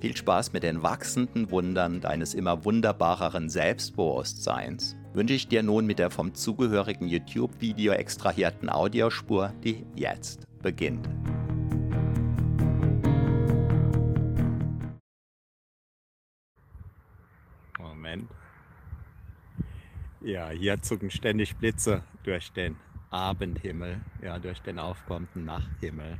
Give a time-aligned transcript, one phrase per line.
[0.00, 5.98] Viel Spaß mit den wachsenden Wundern deines immer wunderbareren Selbstbewusstseins wünsche ich dir nun mit
[5.98, 11.06] der vom zugehörigen YouTube-Video extrahierten Audiospur, die jetzt beginnt.
[17.78, 18.30] Moment.
[20.22, 22.76] Ja, hier zucken ständig Blitze durch den
[23.10, 26.16] Abendhimmel, ja, durch den aufkommenden Nachthimmel.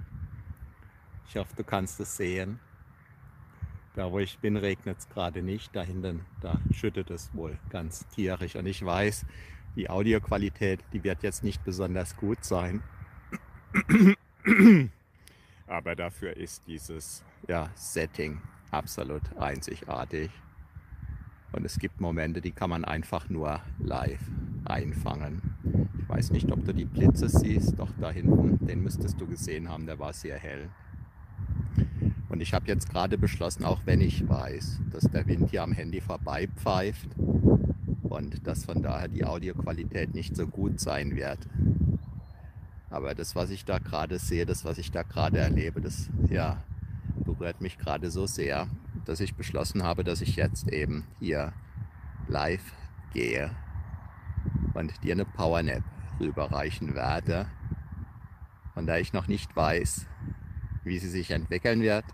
[1.26, 2.60] Ich hoffe, du kannst es sehen.
[3.94, 5.74] Da wo ich bin, regnet es gerade nicht.
[5.74, 8.56] Da hinten, da schüttet es wohl ganz tierisch.
[8.56, 9.26] Und ich weiß,
[9.76, 12.82] die Audioqualität, die wird jetzt nicht besonders gut sein.
[15.66, 18.40] Aber dafür ist dieses ja, Setting
[18.70, 20.30] absolut einzigartig.
[21.52, 24.20] Und es gibt Momente, die kann man einfach nur live
[24.64, 25.42] einfangen.
[26.00, 29.68] Ich weiß nicht, ob du die Blitze siehst, doch da hinten, den müsstest du gesehen
[29.68, 30.68] haben, der war sehr hell.
[32.40, 35.72] Und ich habe jetzt gerade beschlossen, auch wenn ich weiß, dass der Wind hier am
[35.72, 37.10] Handy vorbei pfeift
[38.02, 41.38] und dass von daher die Audioqualität nicht so gut sein wird.
[42.88, 46.64] Aber das, was ich da gerade sehe, das, was ich da gerade erlebe, das ja,
[47.26, 48.68] berührt mich gerade so sehr,
[49.04, 51.52] dass ich beschlossen habe, dass ich jetzt eben hier
[52.26, 52.72] live
[53.12, 53.50] gehe
[54.72, 55.82] und dir eine Powernap
[56.18, 57.48] rüberreichen werde,
[58.72, 60.06] von der ich noch nicht weiß,
[60.84, 62.06] wie sie sich entwickeln wird,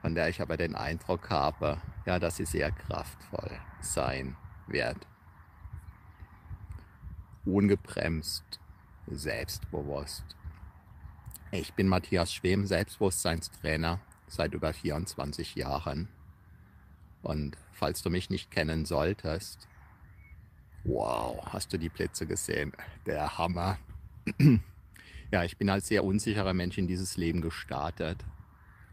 [0.00, 3.50] von der ich aber den Eindruck habe, ja, dass sie sehr kraftvoll
[3.80, 4.36] sein
[4.66, 5.06] wird.
[7.44, 8.60] Ungebremst,
[9.06, 10.24] selbstbewusst.
[11.50, 16.08] Ich bin Matthias Schwem, Selbstbewusstseinstrainer seit über 24 Jahren.
[17.22, 19.68] Und falls du mich nicht kennen solltest,
[20.84, 22.72] wow, hast du die Blitze gesehen?
[23.04, 23.78] Der Hammer.
[25.32, 28.24] ja, ich bin als sehr unsicherer Mensch in dieses Leben gestartet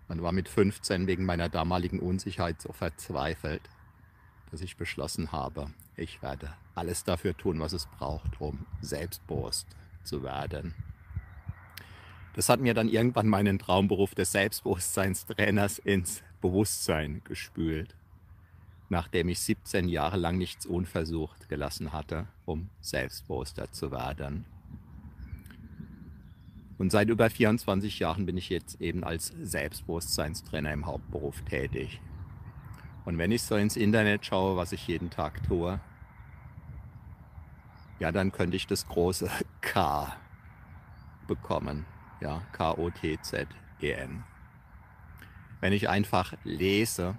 [0.07, 3.61] und war mit 15 wegen meiner damaligen Unsicherheit so verzweifelt,
[4.51, 9.67] dass ich beschlossen habe, ich werde alles dafür tun, was es braucht, um selbstbewusst
[10.03, 10.73] zu werden.
[12.33, 17.95] Das hat mir dann irgendwann meinen Traumberuf des Selbstbewusstseinstrainers ins Bewusstsein gespült,
[18.89, 24.45] nachdem ich 17 Jahre lang nichts unversucht gelassen hatte, um selbstbewusster zu werden.
[26.77, 32.01] Und seit über 24 Jahren bin ich jetzt eben als Selbstbewusstseinstrainer im Hauptberuf tätig.
[33.05, 35.79] Und wenn ich so ins Internet schaue, was ich jeden Tag tue,
[37.99, 39.29] ja, dann könnte ich das große
[39.61, 40.15] K
[41.27, 41.85] bekommen
[42.19, 44.23] ja, K-O-T-Z-E-N.
[45.59, 47.17] Wenn ich einfach lese,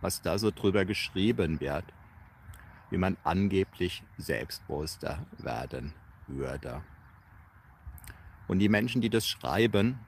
[0.00, 1.84] was da so drüber geschrieben wird,
[2.90, 5.94] wie man angeblich selbstbewusster werden
[6.26, 6.82] würde.
[8.50, 10.00] Und die Menschen, die das schreiben,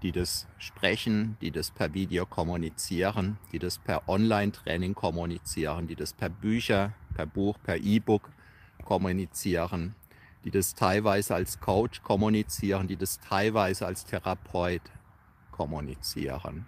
[0.00, 6.14] die das sprechen, die das per Video kommunizieren, die das per Online-Training kommunizieren, die das
[6.14, 8.30] per Bücher, per Buch, per E-Book
[8.86, 9.94] kommunizieren,
[10.42, 14.90] die das teilweise als Coach kommunizieren, die das teilweise als Therapeut
[15.50, 16.64] kommunizieren.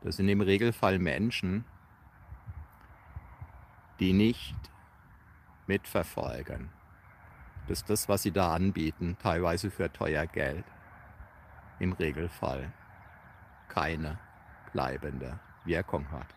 [0.00, 1.64] Das sind im Regelfall Menschen,
[4.00, 4.56] die nicht
[5.68, 6.70] mitverfolgen,
[7.68, 10.64] dass das, was sie da anbieten, teilweise für teuer Geld,
[11.78, 12.72] im Regelfall
[13.68, 14.18] keine
[14.72, 16.34] bleibende Wirkung hat.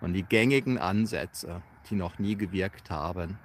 [0.00, 3.38] Und die gängigen Ansätze, die noch nie gewirkt haben,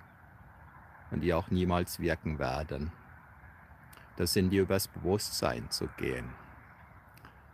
[1.12, 2.92] und die auch niemals wirken werden.
[4.18, 6.30] Das sind die übers Bewusstsein zu gehen.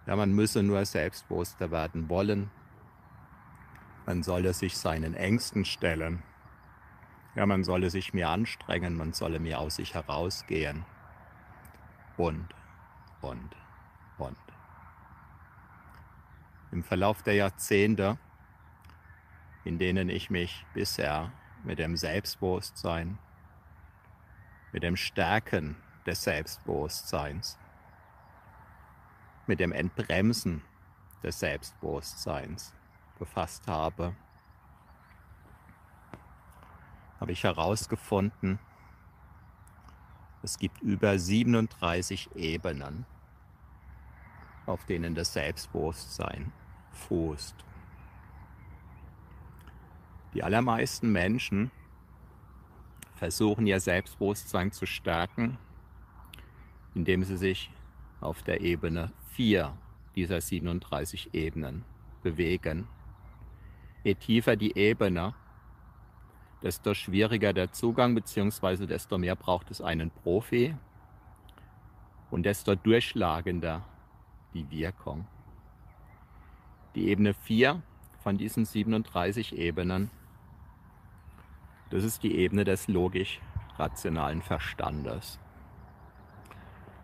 [0.05, 2.49] Ja, man müsse nur selbstbewusster werden wollen.
[4.05, 6.23] Man solle sich seinen Ängsten stellen.
[7.35, 10.85] Ja, man solle sich mehr anstrengen, man solle mehr aus sich herausgehen.
[12.17, 12.47] Und,
[13.21, 13.55] und,
[14.17, 14.37] und.
[16.71, 18.17] Im Verlauf der Jahrzehnte,
[19.63, 21.31] in denen ich mich bisher
[21.63, 23.17] mit dem Selbstbewusstsein
[24.71, 25.75] mit dem Stärken
[26.05, 27.57] des Selbstbewusstseins,
[29.47, 30.61] mit dem Entbremsen
[31.23, 32.73] des Selbstbewusstseins
[33.19, 34.15] befasst habe,
[37.21, 38.57] habe ich herausgefunden,
[40.41, 43.05] es gibt über 37 Ebenen,
[44.65, 46.51] auf denen das Selbstbewusstsein
[46.91, 47.55] fußt.
[50.33, 51.69] Die allermeisten Menschen
[53.13, 55.59] versuchen ihr Selbstbewusstsein zu stärken,
[56.95, 57.71] indem sie sich
[58.19, 59.77] auf der Ebene 4
[60.15, 61.85] dieser 37 Ebenen
[62.23, 62.87] bewegen.
[64.03, 65.35] Je tiefer die Ebene,
[66.61, 70.75] desto schwieriger der Zugang, beziehungsweise desto mehr braucht es einen Profi
[72.29, 73.83] und desto durchschlagender
[74.53, 75.27] die Wirkung.
[76.95, 77.81] Die Ebene 4
[78.23, 80.11] von diesen 37 Ebenen
[81.91, 85.39] das ist die Ebene des logisch-rationalen Verstandes.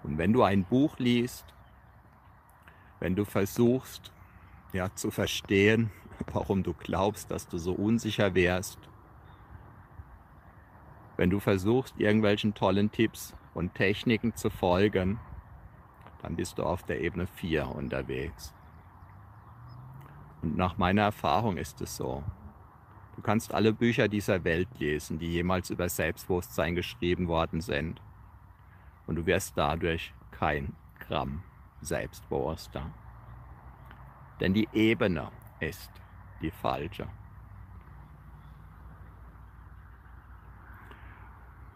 [0.02, 1.46] Und wenn du ein Buch liest,
[3.02, 4.14] wenn du versuchst
[4.72, 5.92] ja, zu verstehen,
[6.32, 8.80] warum du glaubst, dass du so unsicher wärst,
[11.18, 15.20] wenn du versuchst, irgendwelchen tollen Tipps und Techniken zu folgen,
[16.22, 18.54] dann bist du auf der Ebene 4 unterwegs.
[20.42, 22.24] Und nach meiner Erfahrung ist es so.
[23.16, 28.00] Du kannst alle Bücher dieser Welt lesen, die jemals über Selbstbewusstsein geschrieben worden sind.
[29.08, 31.42] Und du wirst dadurch kein Gramm
[31.82, 32.92] selbstbewusster.
[34.40, 35.92] Denn die Ebene ist
[36.42, 37.08] die falsche.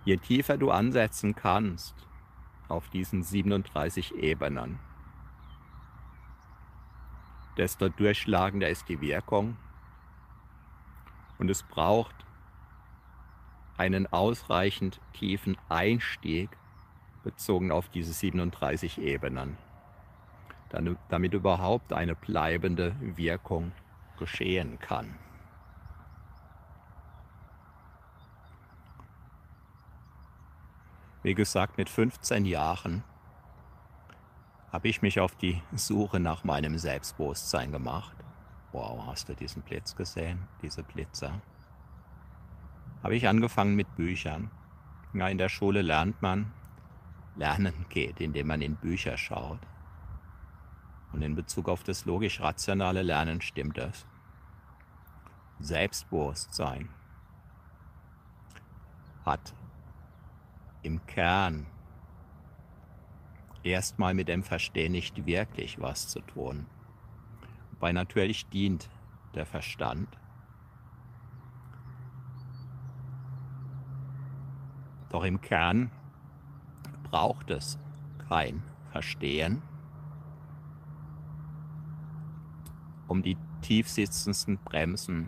[0.04, 1.96] Je tiefer du ansetzen kannst
[2.68, 4.80] auf diesen 37 Ebenen,
[7.58, 9.58] desto durchschlagender ist die Wirkung
[11.38, 12.16] und es braucht
[13.78, 16.50] einen ausreichend tiefen Einstieg
[17.24, 19.58] bezogen auf diese 37 Ebenen,
[21.10, 23.72] damit überhaupt eine bleibende Wirkung
[24.18, 25.16] geschehen kann.
[31.24, 33.04] Wie gesagt, mit 15 Jahren
[34.72, 38.16] habe ich mich auf die Suche nach meinem Selbstbewusstsein gemacht.
[38.72, 40.48] Wow, hast du diesen Blitz gesehen?
[40.64, 41.42] Diese Blitze.
[43.04, 44.50] Habe ich angefangen mit Büchern.
[45.14, 46.52] Ja, in der Schule lernt man.
[47.36, 49.60] Lernen geht, indem man in Bücher schaut.
[51.14, 54.08] Und in Bezug auf das logisch-rationale Lernen stimmt das.
[55.60, 56.90] Selbstbewusstsein
[59.24, 59.54] hat
[60.84, 61.68] im Kern
[63.64, 66.66] erstmal mit dem Verstehen nicht wirklich was zu tun.
[67.72, 68.90] Wobei natürlich dient
[69.34, 70.18] der Verstand.
[75.10, 75.92] Doch im Kern
[77.04, 77.78] braucht es
[78.30, 79.62] kein Verstehen,
[83.08, 85.28] um die tiefsitzendsten Bremsen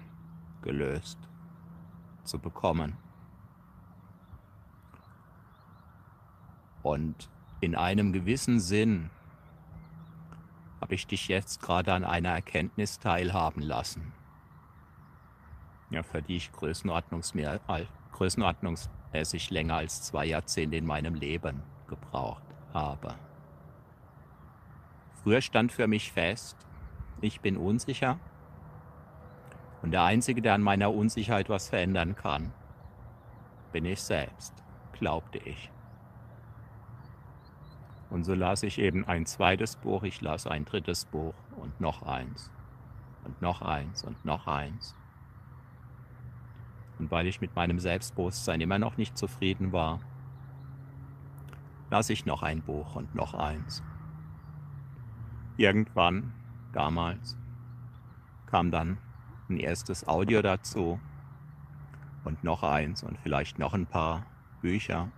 [0.62, 1.20] gelöst
[2.24, 2.98] zu bekommen.
[6.84, 7.30] Und
[7.62, 9.10] in einem gewissen Sinn
[10.82, 14.12] habe ich dich jetzt gerade an einer Erkenntnis teilhaben lassen,
[15.90, 23.16] ja, für die ich größenordnungsmäßig länger als zwei Jahrzehnte in meinem Leben gebraucht habe.
[25.24, 26.58] Früher stand für mich fest,
[27.22, 28.20] ich bin unsicher
[29.84, 32.54] und der Einzige, der an meiner Unsicherheit was verändern kann,
[33.74, 34.54] bin ich selbst,
[34.94, 35.73] glaubte ich.
[38.14, 42.04] Und so las ich eben ein zweites Buch, ich las ein drittes Buch und noch
[42.04, 42.52] eins
[43.24, 44.96] und noch eins und noch eins.
[47.00, 50.00] Und weil ich mit meinem Selbstbewusstsein immer noch nicht zufrieden war,
[51.90, 53.82] las ich noch ein Buch und noch eins.
[55.58, 56.34] Irgendwann,
[56.72, 57.36] damals,
[58.46, 59.00] kam dann
[59.50, 61.00] ein erstes Audio dazu
[62.26, 64.28] und noch eins und vielleicht noch ein paar
[64.62, 65.10] Bücher.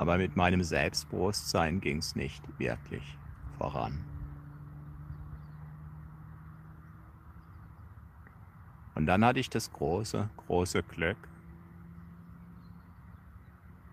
[0.00, 3.18] Aber mit meinem Selbstbewusstsein ging es nicht wirklich
[3.58, 4.02] voran.
[8.94, 11.18] Und dann hatte ich das große, große Glück,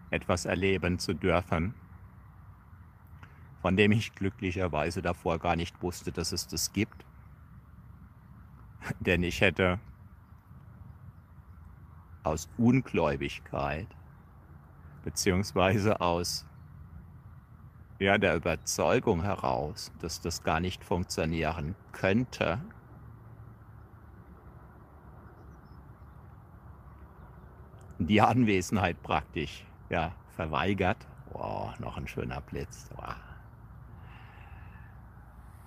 [0.09, 1.73] etwas erleben zu dürfen,
[3.61, 7.05] von dem ich glücklicherweise davor gar nicht wusste, dass es das gibt.
[9.01, 9.77] Denn ich hätte
[12.23, 13.93] aus Ungläubigkeit
[15.07, 16.45] beziehungsweise aus
[17.97, 22.59] ja, der Überzeugung heraus, dass das gar nicht funktionieren könnte,
[27.99, 31.07] die Anwesenheit praktisch ja, verweigert.
[31.31, 32.89] Wow, noch ein schöner Blitz.
[32.97, 33.15] Wow.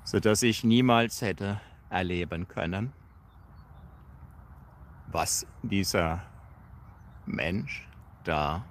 [0.05, 2.93] Sodass ich niemals hätte erleben können,
[5.07, 6.25] was dieser
[7.25, 7.89] Mensch
[8.25, 8.67] da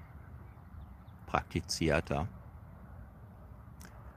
[1.29, 2.27] praktizierter.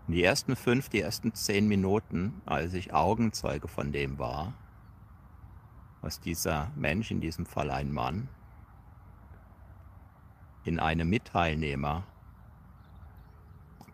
[0.08, 4.54] Die ersten fünf, die ersten zehn Minuten, als ich Augenzeuge von dem war,
[6.00, 8.28] was dieser Mensch, in diesem Fall ein Mann,
[10.64, 12.04] in einem Mitteilnehmer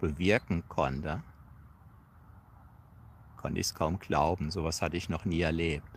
[0.00, 1.22] bewirken konnte,
[3.36, 4.50] konnte ich es kaum glauben.
[4.50, 5.88] Sowas hatte ich noch nie erlebt.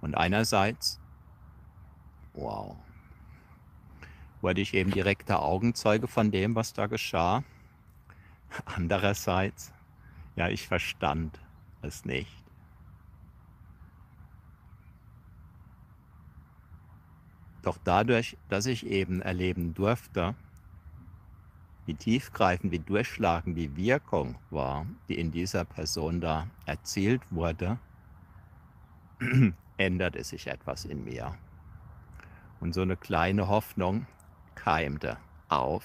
[0.00, 0.98] Und einerseits,
[2.32, 2.76] wow,
[4.40, 7.44] wurde ich eben direkter Augenzeuge von dem, was da geschah.
[8.64, 9.72] Andererseits,
[10.36, 11.38] ja, ich verstand
[11.82, 12.40] es nicht.
[17.62, 20.34] Doch dadurch, dass ich eben erleben durfte,
[21.86, 27.78] wie tiefgreifend, wie durchschlagend die Wirkung war, die in dieser Person da erzielt wurde,
[29.76, 31.34] änderte sich etwas in mir.
[32.60, 34.06] Und so eine kleine Hoffnung,
[34.64, 35.16] keimte
[35.48, 35.84] auf.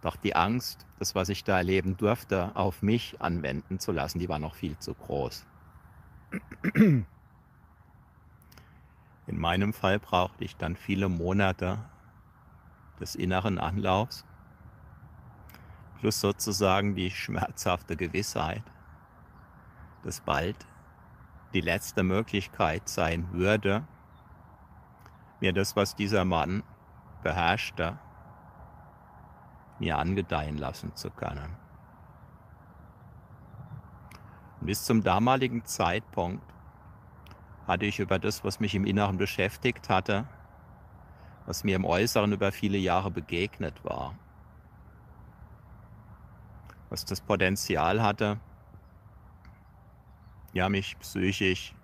[0.00, 4.28] Doch die Angst, das, was ich da erleben durfte, auf mich anwenden zu lassen, die
[4.28, 5.46] war noch viel zu groß.
[6.74, 7.06] In
[9.26, 11.78] meinem Fall brauchte ich dann viele Monate
[12.98, 14.24] des inneren Anlaufs,
[16.00, 18.62] plus sozusagen die schmerzhafte Gewissheit,
[20.02, 20.56] dass bald
[21.52, 23.86] die letzte Möglichkeit sein würde,
[25.40, 26.62] mir das, was dieser Mann
[27.22, 27.98] beherrschter
[29.78, 31.56] mir angedeihen lassen zu können.
[34.60, 36.44] Und bis zum damaligen Zeitpunkt
[37.66, 40.26] hatte ich über das, was mich im Inneren beschäftigt hatte,
[41.46, 44.14] was mir im Äußeren über viele Jahre begegnet war,
[46.90, 48.38] was das Potenzial hatte,
[50.52, 51.74] ja, mich psychisch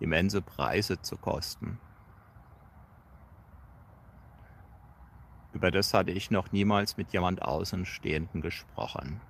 [0.00, 1.78] immense Preise zu kosten.
[5.52, 9.20] Über das hatte ich noch niemals mit jemand Außenstehenden gesprochen.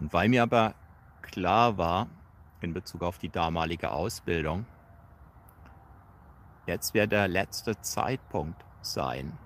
[0.00, 0.74] Und weil mir aber
[1.22, 2.08] klar war,
[2.60, 4.66] in Bezug auf die damalige Ausbildung,
[6.66, 9.38] jetzt wird der letzte Zeitpunkt sein,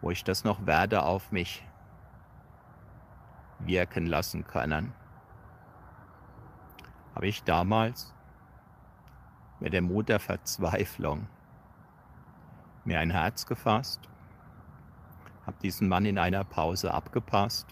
[0.00, 1.66] wo ich das noch werde auf mich
[3.58, 4.92] wirken lassen können,
[7.14, 8.14] habe ich damals
[9.60, 11.28] mit dem Mut der Verzweiflung
[12.86, 14.00] mir ein Herz gefasst,
[15.46, 17.66] habe diesen Mann in einer Pause abgepasst,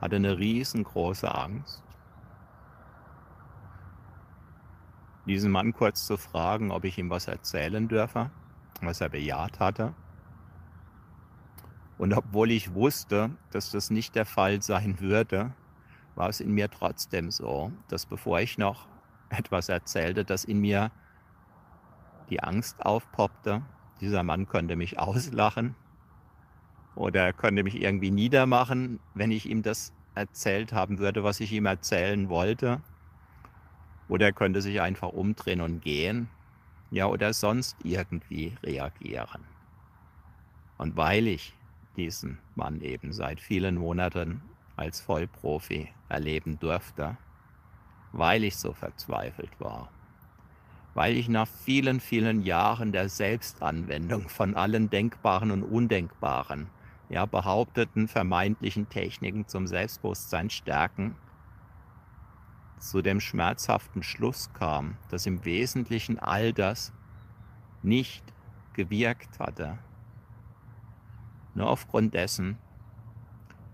[0.00, 1.82] hatte eine riesengroße Angst,
[5.26, 8.30] diesen Mann kurz zu fragen, ob ich ihm was erzählen dürfe,
[8.82, 9.94] was er bejaht hatte.
[11.96, 15.54] Und obwohl ich wusste, dass das nicht der Fall sein würde,
[16.14, 18.88] war es in mir trotzdem so, dass bevor ich noch
[19.30, 20.90] etwas erzählte, dass in mir
[22.34, 23.62] die Angst aufpoppte,
[24.00, 25.76] dieser Mann könnte mich auslachen
[26.96, 31.52] oder er könnte mich irgendwie niedermachen, wenn ich ihm das erzählt haben würde, was ich
[31.52, 32.80] ihm erzählen wollte.
[34.08, 36.28] Oder er könnte sich einfach umdrehen und gehen.
[36.90, 39.44] Ja, oder sonst irgendwie reagieren.
[40.76, 41.56] Und weil ich
[41.96, 44.42] diesen Mann eben seit vielen Monaten
[44.74, 47.16] als Vollprofi erleben durfte,
[48.10, 49.88] weil ich so verzweifelt war,
[50.94, 56.68] weil ich nach vielen, vielen Jahren der Selbstanwendung von allen denkbaren und undenkbaren,
[57.08, 61.16] ja behaupteten vermeintlichen Techniken zum Selbstbewusstsein stärken,
[62.78, 66.92] zu dem schmerzhaften Schluss kam, dass im Wesentlichen all das
[67.82, 68.24] nicht
[68.74, 69.78] gewirkt hatte.
[71.54, 72.58] Nur aufgrund dessen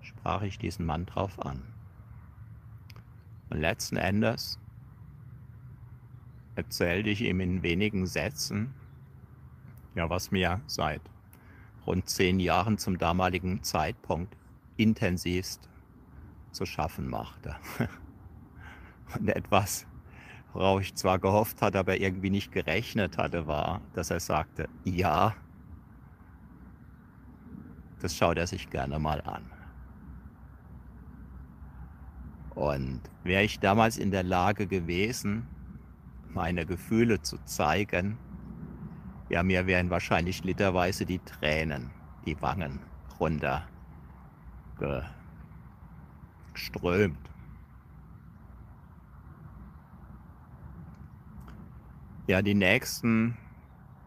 [0.00, 1.62] sprach ich diesen Mann drauf an.
[3.48, 4.58] Und letzten Endes
[6.60, 8.74] erzählte ich ihm in wenigen Sätzen,
[9.94, 11.00] ja, was mir seit
[11.86, 14.36] rund zehn Jahren zum damaligen Zeitpunkt
[14.76, 15.70] intensivst
[16.52, 17.56] zu schaffen machte.
[19.18, 19.86] Und etwas,
[20.52, 25.34] worauf ich zwar gehofft hatte, aber irgendwie nicht gerechnet hatte, war, dass er sagte, ja,
[28.00, 29.50] das schaut er sich gerne mal an.
[32.54, 35.46] Und wäre ich damals in der Lage gewesen,
[36.34, 38.18] meine Gefühle zu zeigen,
[39.28, 41.90] ja, mir wären wahrscheinlich literweise die Tränen,
[42.26, 42.80] die Wangen
[43.20, 43.66] runter
[46.52, 47.30] geströmt.
[52.26, 53.36] Ja, die nächsten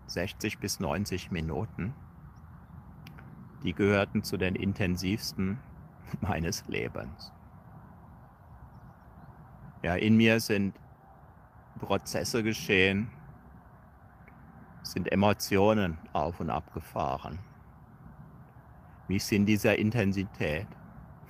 [0.07, 1.93] 60 bis 90 Minuten,
[3.63, 5.59] die gehörten zu den intensivsten
[6.21, 7.31] meines Lebens.
[9.83, 10.75] Ja, in mir sind
[11.83, 13.11] Prozesse geschehen,
[14.83, 17.39] sind Emotionen auf und ab gefahren,
[19.07, 20.67] wie ich sie in dieser Intensität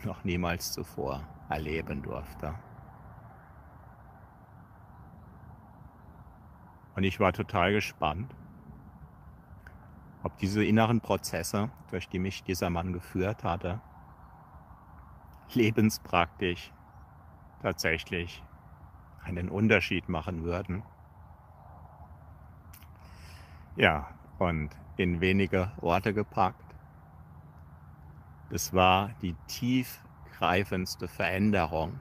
[0.04, 2.54] noch niemals zuvor erleben durfte.
[6.96, 8.36] Und ich war total gespannt,
[10.24, 13.82] ob diese inneren Prozesse, durch die mich dieser Mann geführt hatte,
[15.54, 16.72] lebenspraktisch
[17.62, 18.44] tatsächlich
[19.24, 20.84] einen Unterschied machen würden.
[23.76, 24.08] Ja,
[24.38, 26.76] und in wenige Worte gepackt.
[28.52, 32.00] Es war die tiefgreifendste Veränderung,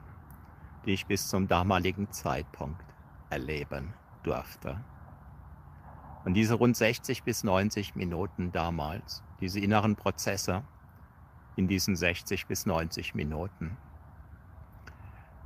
[0.85, 2.83] die ich bis zum damaligen Zeitpunkt
[3.29, 4.83] erleben durfte.
[6.25, 10.63] Und diese rund 60 bis 90 Minuten damals, diese inneren Prozesse
[11.55, 13.77] in diesen 60 bis 90 Minuten,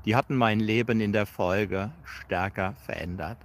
[0.08, 3.38] die hatten mein Leben in der Folge stärker verändert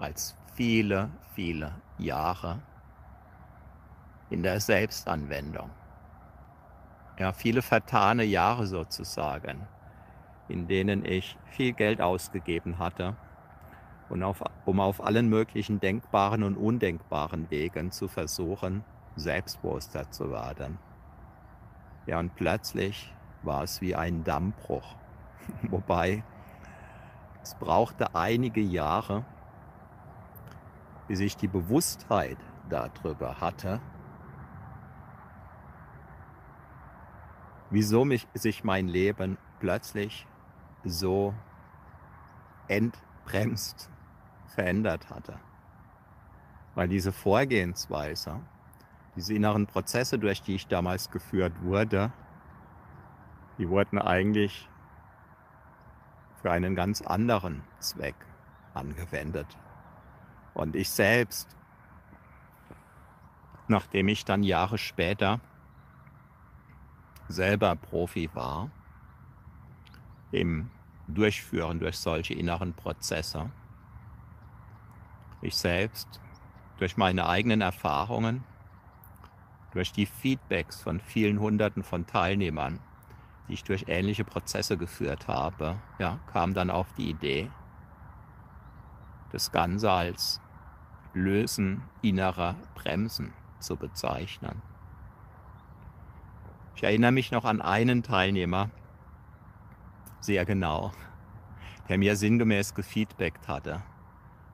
[0.00, 2.60] als viele, viele Jahre
[4.28, 5.70] in der Selbstanwendung.
[7.20, 9.68] Ja, viele vertane Jahre sozusagen,
[10.48, 13.14] in denen ich viel Geld ausgegeben hatte,
[14.08, 18.82] und auf, um auf allen möglichen denkbaren und undenkbaren Wegen zu versuchen,
[19.14, 20.78] selbstbewusster zu werden.
[22.06, 24.97] Ja, und plötzlich war es wie ein Dammbruch.
[25.70, 26.22] Wobei
[27.42, 29.24] es brauchte einige Jahre,
[31.06, 33.80] bis ich die Bewusstheit darüber hatte,
[37.70, 40.26] wieso mich, sich mein Leben plötzlich
[40.84, 41.34] so
[42.68, 43.90] entbremst
[44.46, 45.38] verändert hatte.
[46.74, 48.40] Weil diese Vorgehensweise,
[49.16, 52.12] diese inneren Prozesse, durch die ich damals geführt wurde,
[53.58, 54.68] die wurden eigentlich
[56.40, 58.14] für einen ganz anderen Zweck
[58.74, 59.46] angewendet.
[60.54, 61.56] Und ich selbst,
[63.66, 65.40] nachdem ich dann Jahre später
[67.28, 68.70] selber Profi war,
[70.30, 70.70] im
[71.08, 73.50] Durchführen durch solche inneren Prozesse,
[75.40, 76.20] ich selbst
[76.78, 78.44] durch meine eigenen Erfahrungen
[79.72, 82.80] durch die Feedbacks von vielen Hunderten von Teilnehmern,
[83.48, 87.50] die ich durch ähnliche Prozesse geführt habe, ja, kam dann auf die Idee,
[89.32, 90.40] das Ganze als
[91.14, 94.62] Lösen innerer Bremsen zu bezeichnen.
[96.74, 98.70] Ich erinnere mich noch an einen Teilnehmer
[100.20, 100.92] sehr genau,
[101.88, 103.82] der mir sinngemäß gefeedbackt hatte,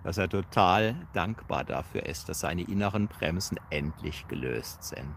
[0.03, 5.15] dass er total dankbar dafür ist, dass seine inneren Bremsen endlich gelöst sind.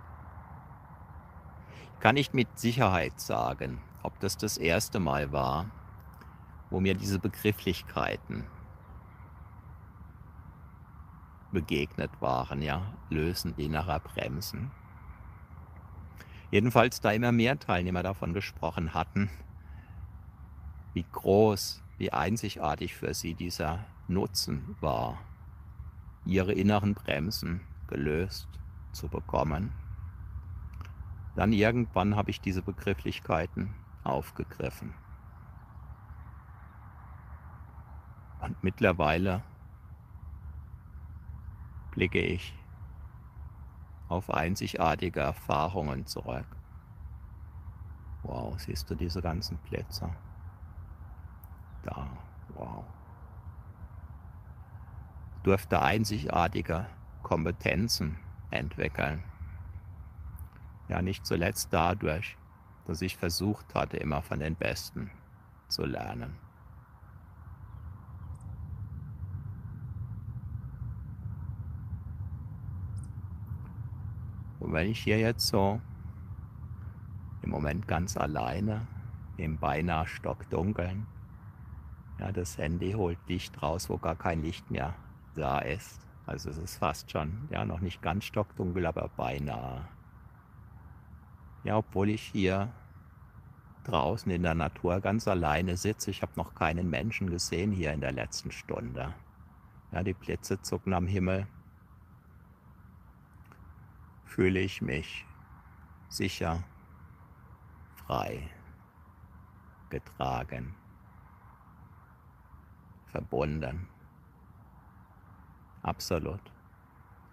[1.97, 5.71] Ich kann nicht mit Sicherheit sagen, ob das das erste Mal war,
[6.69, 8.45] wo mir diese Begrifflichkeiten
[11.51, 14.69] begegnet waren, ja, Lösen innerer Bremsen.
[16.51, 19.31] Jedenfalls, da immer mehr Teilnehmer davon gesprochen hatten,
[20.93, 25.17] wie groß, wie einzigartig für sie dieser Nutzen war,
[26.25, 28.47] ihre inneren Bremsen gelöst
[28.91, 29.73] zu bekommen.
[31.37, 34.95] Dann irgendwann habe ich diese Begrifflichkeiten aufgegriffen.
[38.41, 39.43] Und mittlerweile
[41.91, 42.57] blicke ich
[44.09, 46.47] auf einzigartige Erfahrungen zurück.
[48.23, 50.09] Wow, siehst du diese ganzen Plätze?
[51.83, 52.07] Da,
[52.55, 52.83] wow.
[55.35, 56.87] Ich durfte einzigartige
[57.21, 58.17] Kompetenzen
[58.49, 59.23] entwickeln.
[60.89, 62.37] Ja, nicht zuletzt dadurch,
[62.85, 65.11] dass ich versucht hatte, immer von den Besten
[65.67, 66.35] zu lernen.
[74.59, 75.81] Und wenn ich hier jetzt so
[77.41, 78.87] im Moment ganz alleine
[79.37, 81.05] im beinahe stockdunkeln,
[82.19, 84.95] ja, das Handy holt Licht raus, wo gar kein Licht mehr
[85.35, 86.01] da ist.
[86.25, 89.87] Also es ist fast schon, ja, noch nicht ganz stockdunkel, aber beinahe.
[91.63, 92.71] Ja, obwohl ich hier
[93.83, 96.11] draußen in der Natur ganz alleine sitze.
[96.11, 99.13] Ich habe noch keinen Menschen gesehen hier in der letzten Stunde.
[99.91, 101.47] Ja, die Blitze zucken am Himmel
[104.25, 105.25] fühle ich mich
[106.09, 106.63] sicher,
[107.95, 108.47] frei,
[109.89, 110.75] getragen,
[113.07, 113.87] verbunden,
[115.81, 116.41] absolut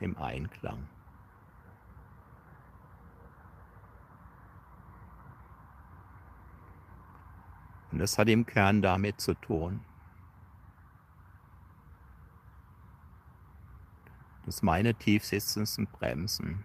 [0.00, 0.88] im Einklang.
[7.94, 9.78] Und das hat im Kern damit zu tun,
[14.44, 16.64] dass meine tief sitzenden Bremsen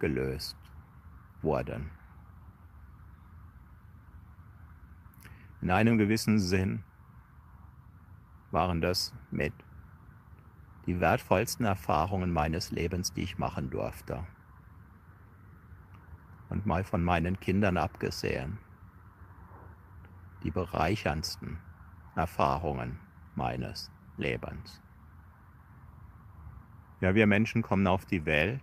[0.00, 0.56] gelöst
[1.42, 1.92] wurden.
[5.60, 6.82] In einem gewissen Sinn
[8.50, 9.54] waren das mit
[10.86, 14.26] die wertvollsten Erfahrungen meines Lebens, die ich machen durfte.
[16.48, 18.58] Und mal von meinen Kindern abgesehen,
[20.42, 21.58] die bereicherndsten
[22.14, 22.98] Erfahrungen
[23.34, 24.82] meines Lebens.
[27.00, 28.62] Ja, wir Menschen kommen auf die Welt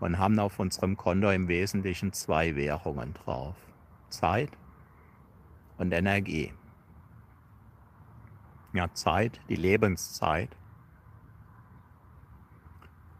[0.00, 3.56] und haben auf unserem Konto im Wesentlichen zwei Währungen drauf.
[4.10, 4.50] Zeit
[5.78, 6.52] und Energie.
[8.72, 10.56] Ja, Zeit, die Lebenszeit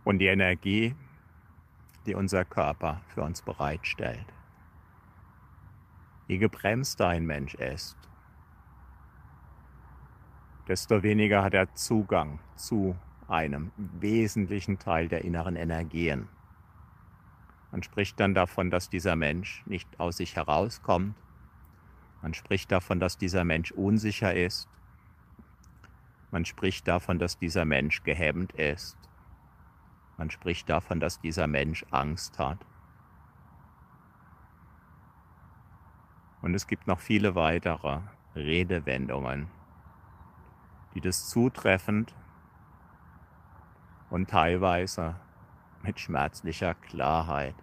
[0.03, 0.97] und die Energie,
[2.07, 4.34] die unser Körper für uns bereitstellt.
[6.27, 7.97] Je gebremster ein Mensch ist,
[10.69, 12.97] desto weniger hat er Zugang zu
[13.29, 16.29] einem wesentlichen Teil der inneren Energien.
[17.73, 21.15] Man spricht dann davon, dass dieser Mensch nicht aus sich herauskommt.
[22.23, 24.69] Man spricht davon, dass dieser Mensch unsicher ist.
[26.31, 28.97] Man spricht davon, dass dieser Mensch gehemmt ist.
[30.17, 32.65] Man spricht davon, dass dieser Mensch Angst hat.
[36.45, 38.01] Und es gibt noch viele weitere
[38.37, 39.49] Redewendungen,
[40.93, 42.15] die das zutreffend
[44.11, 45.17] und teilweise
[45.83, 47.55] mit schmerzlicher Klarheit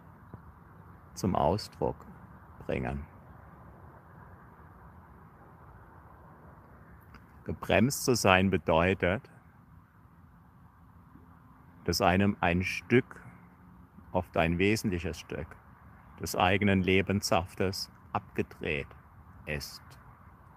[1.13, 2.07] zum Ausdruck
[2.65, 3.05] bringen.
[7.43, 9.29] Gebremst zu sein bedeutet,
[11.83, 13.23] dass einem ein Stück,
[14.11, 15.55] oft ein wesentliches Stück,
[16.19, 18.87] des eigenen Lebenssaftes abgedreht
[19.45, 19.81] ist.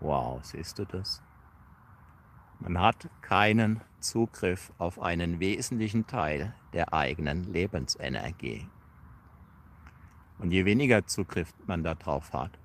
[0.00, 1.22] Wow, siehst du das?
[2.60, 8.68] Man hat keinen Zugriff auf einen wesentlichen Teil der eigenen Lebensenergie.
[10.38, 12.58] Und je weniger Zugriff man darauf hat,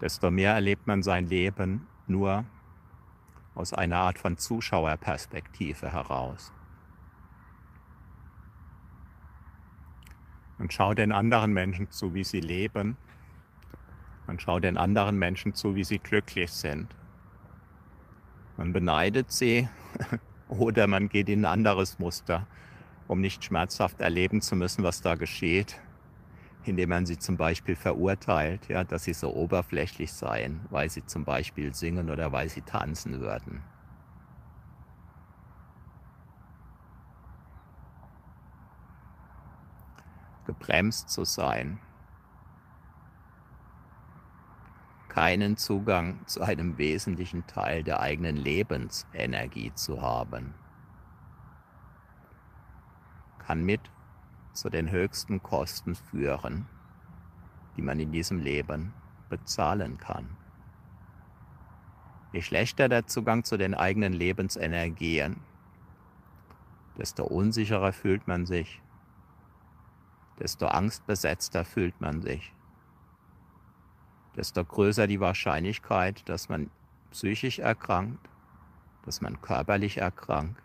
[0.00, 2.44] desto mehr erlebt man sein Leben nur
[3.54, 6.52] aus einer Art von Zuschauerperspektive heraus.
[10.58, 12.96] Man schaut den anderen Menschen zu, wie sie leben.
[14.26, 16.94] Man schaut den anderen Menschen zu, wie sie glücklich sind.
[18.56, 19.68] Man beneidet sie
[20.48, 22.46] oder man geht in ein anderes Muster,
[23.06, 25.80] um nicht schmerzhaft erleben zu müssen, was da geschieht,
[26.64, 31.24] indem man sie zum Beispiel verurteilt, ja, dass sie so oberflächlich seien, weil sie zum
[31.24, 33.62] Beispiel singen oder weil sie tanzen würden.
[40.46, 41.78] Gebremst zu sein,
[45.14, 50.54] keinen Zugang zu einem wesentlichen Teil der eigenen Lebensenergie zu haben,
[53.38, 53.92] kann mit
[54.54, 56.66] zu den höchsten Kosten führen,
[57.76, 58.92] die man in diesem Leben
[59.28, 60.36] bezahlen kann.
[62.32, 65.36] Je schlechter der Zugang zu den eigenen Lebensenergien,
[66.98, 68.82] desto unsicherer fühlt man sich,
[70.40, 72.52] desto angstbesetzter fühlt man sich
[74.36, 76.70] desto größer die Wahrscheinlichkeit, dass man
[77.10, 78.28] psychisch erkrankt,
[79.04, 80.62] dass man körperlich erkrankt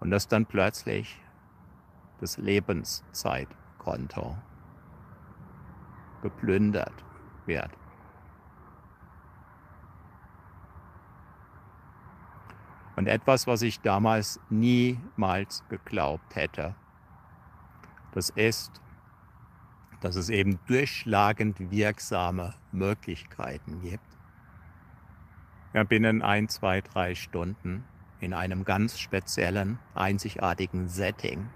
[0.00, 1.20] und dass dann plötzlich
[2.20, 4.36] das Lebenszeitkonto
[6.22, 7.04] geplündert
[7.46, 7.70] wird.
[12.94, 16.74] Und etwas, was ich damals niemals geglaubt hätte,
[18.12, 18.80] das ist,
[20.02, 24.04] dass es eben durchschlagend wirksame Möglichkeiten gibt.
[25.72, 27.84] Ja, binnen ein, zwei, drei Stunden
[28.20, 31.48] in einem ganz speziellen, einzigartigen Setting,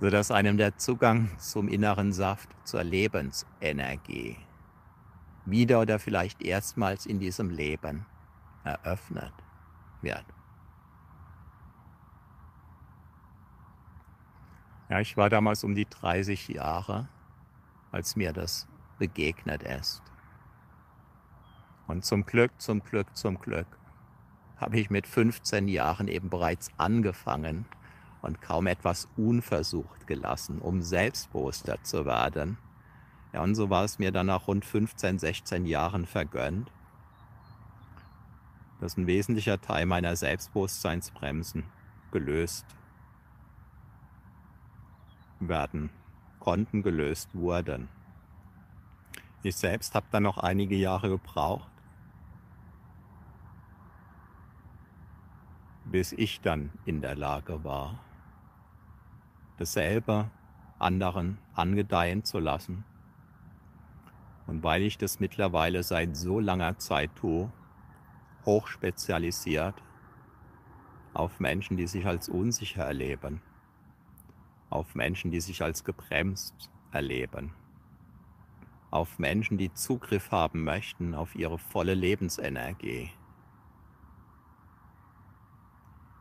[0.00, 4.36] sodass einem der Zugang zum inneren Saft, zur Lebensenergie
[5.44, 8.06] wieder oder vielleicht erstmals in diesem Leben
[8.64, 9.32] eröffnet
[10.02, 10.24] wird.
[14.92, 17.08] Ja, ich war damals um die 30 Jahre,
[17.92, 20.02] als mir das begegnet ist.
[21.86, 23.66] Und zum Glück, zum Glück, zum Glück
[24.58, 27.64] habe ich mit 15 Jahren eben bereits angefangen
[28.20, 32.58] und kaum etwas unversucht gelassen, um selbstbewusster zu werden.
[33.32, 36.70] Ja, und so war es mir dann nach rund 15, 16 Jahren vergönnt,
[38.78, 41.64] dass ein wesentlicher Teil meiner Selbstbewusstseinsbremsen
[42.10, 42.66] gelöst
[45.48, 45.90] werden
[46.40, 47.88] konnten, gelöst wurden.
[49.42, 51.70] Ich selbst habe dann noch einige Jahre gebraucht,
[55.84, 57.98] bis ich dann in der Lage war,
[59.58, 60.30] dasselbe
[60.78, 62.84] anderen angedeihen zu lassen.
[64.46, 67.52] Und weil ich das mittlerweile seit so langer Zeit tue,
[68.44, 69.74] hochspezialisiert
[71.14, 73.40] auf Menschen, die sich als unsicher erleben,
[74.72, 77.52] auf Menschen, die sich als gebremst erleben,
[78.90, 83.10] auf Menschen, die Zugriff haben möchten auf ihre volle Lebensenergie.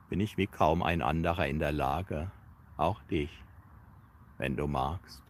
[0.09, 2.31] Bin ich wie kaum ein anderer in der Lage,
[2.77, 3.31] auch dich,
[4.37, 5.23] wenn du magst,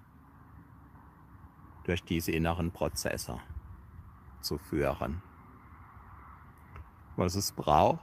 [1.83, 3.39] durch diese inneren Prozesse
[4.41, 5.21] zu führen.
[7.15, 8.01] Was es braucht,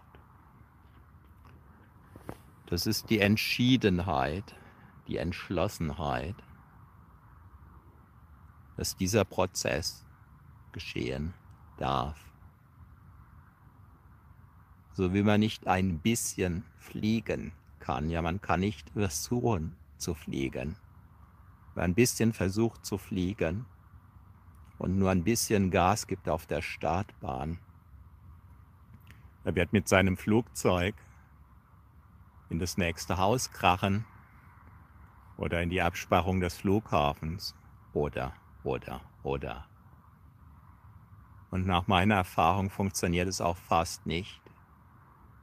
[2.66, 4.54] das ist die Entschiedenheit,
[5.08, 6.36] die Entschlossenheit,
[8.76, 10.04] dass dieser Prozess
[10.72, 11.34] geschehen
[11.78, 12.18] darf.
[14.92, 18.10] So wie man nicht ein bisschen fliegen kann.
[18.10, 20.76] Ja, man kann nicht versuchen zu fliegen.
[21.74, 23.66] Wer ein bisschen versucht zu fliegen
[24.78, 27.58] und nur ein bisschen Gas gibt auf der Startbahn,
[29.44, 30.94] er wird mit seinem Flugzeug
[32.50, 34.04] in das nächste Haus krachen
[35.38, 37.54] oder in die Absperrung des Flughafens
[37.94, 39.66] oder, oder, oder.
[41.50, 44.42] Und nach meiner Erfahrung funktioniert es auch fast nicht,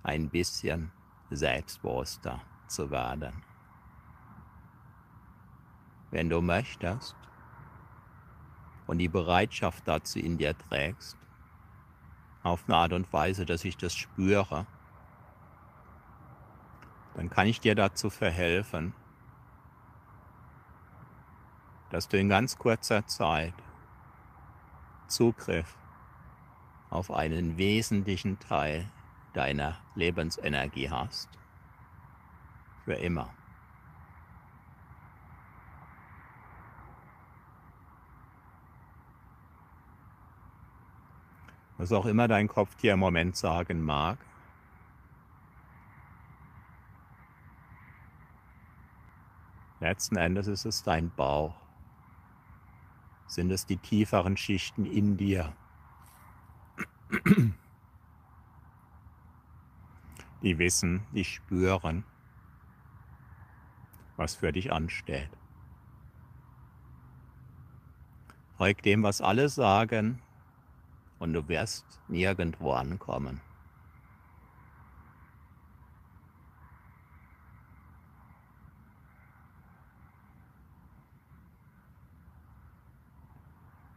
[0.04, 0.92] ein bisschen
[1.32, 3.42] selbstbewusster zu werden.
[6.12, 7.16] Wenn du möchtest
[8.86, 11.18] und die Bereitschaft dazu in dir trägst,
[12.44, 14.68] auf eine Art und Weise, dass ich das spüre,
[17.16, 18.94] dann kann ich dir dazu verhelfen,
[21.89, 23.54] dass du in ganz kurzer Zeit
[25.08, 25.78] Zugriff
[26.89, 28.89] auf einen wesentlichen Teil
[29.34, 31.30] deiner Lebensenergie hast.
[32.86, 33.34] Für immer.
[41.78, 44.17] Was auch immer dein Kopf dir im Moment sagen mag,
[49.82, 51.64] Letzten Endes ist es dein Bauch.
[53.28, 55.54] Sind es die tieferen Schichten in dir,
[60.42, 62.04] die wissen, die spüren,
[64.16, 65.30] was für dich ansteht.
[68.58, 70.22] Folg dem, was alle sagen,
[71.20, 73.42] und du wirst nirgendwo ankommen.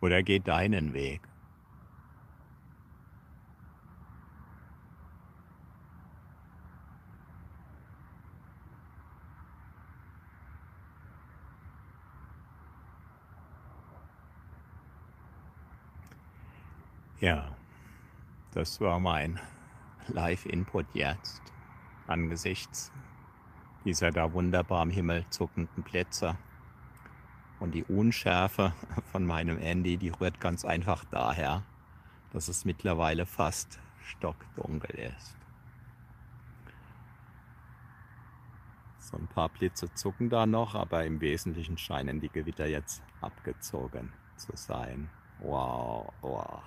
[0.00, 1.20] Oder geh deinen Weg.
[17.20, 17.56] Ja,
[18.52, 19.40] das war mein
[20.08, 21.42] Live-Input jetzt
[22.06, 22.92] angesichts
[23.84, 26.36] dieser da wunderbar am Himmel zuckenden Plätze.
[27.60, 28.72] Und die Unschärfe
[29.12, 31.62] von meinem Handy, die rührt ganz einfach daher,
[32.32, 35.36] dass es mittlerweile fast stockdunkel ist.
[38.98, 44.12] So ein paar Blitze zucken da noch, aber im Wesentlichen scheinen die Gewitter jetzt abgezogen
[44.36, 45.08] zu sein.
[45.40, 46.62] Wow, wow.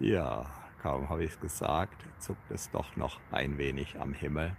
[0.00, 0.46] Ja,
[0.82, 4.56] kaum habe ich es gesagt, zuckt es doch noch ein wenig am Himmel.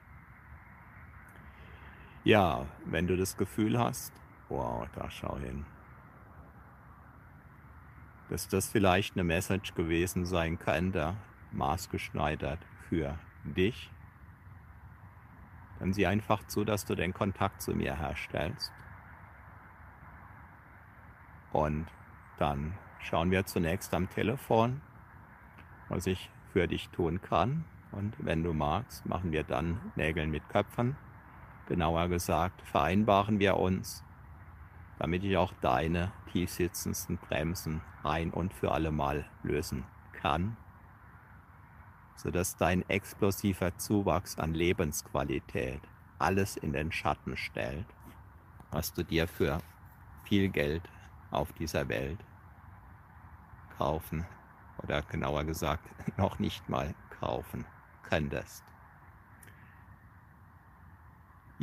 [2.24, 4.14] Ja, wenn du das Gefühl hast,
[4.50, 5.66] wow, da schau hin,
[8.30, 11.16] dass das vielleicht eine Message gewesen sein könnte,
[11.52, 12.60] maßgeschneidert
[12.90, 13.92] für dich,
[15.80, 18.72] dann sieh einfach zu, dass du den Kontakt zu mir herstellst.
[21.52, 21.88] Und
[22.38, 24.82] dann schauen wir zunächst am Telefon
[25.94, 27.66] was ich für dich tun kann.
[27.92, 30.96] Und wenn du magst, machen wir dann Nägel mit Köpfen.
[31.67, 34.04] Genauer gesagt, vereinbaren wir uns,
[34.99, 40.58] damit ich auch deine tiefsitzendsten Bremsen ein und für alle Mal lösen kann,
[42.15, 45.82] sodass dein explosiver Zuwachs an Lebensqualität
[46.19, 47.86] alles in den Schatten stellt,
[48.71, 49.60] was du dir für
[50.23, 50.84] viel Geld
[51.32, 52.19] auf dieser Welt
[53.78, 54.26] kaufen
[54.82, 55.84] oder genauer gesagt
[56.17, 57.65] noch nicht mal kaufen
[58.04, 58.63] könntest.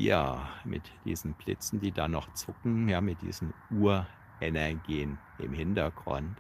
[0.01, 6.39] Ja, mit diesen Blitzen, die da noch zucken, ja, mit diesen Urenergien im Hintergrund.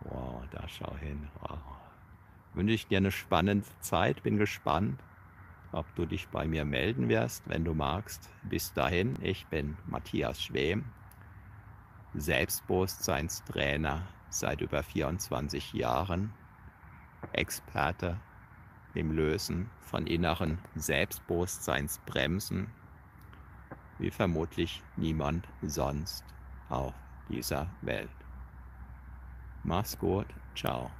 [0.00, 1.28] Wow, da schau hin.
[1.38, 1.60] Wow.
[2.52, 5.00] Wünsche ich dir eine spannende Zeit, bin gespannt,
[5.70, 8.28] ob du dich bei mir melden wirst, wenn du magst.
[8.42, 10.84] Bis dahin, ich bin Matthias Schwem,
[12.14, 16.32] Selbstbewusstseinstrainer seit über 24 Jahren
[17.30, 18.18] Experte
[18.96, 22.68] im Lösen von inneren Selbstbewusstseinsbremsen,
[23.98, 26.24] wie vermutlich niemand sonst
[26.68, 26.94] auf
[27.28, 28.10] dieser Welt.
[29.62, 30.90] Mach's gut, ciao.